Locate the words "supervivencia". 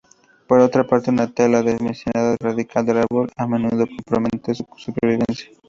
4.75-5.51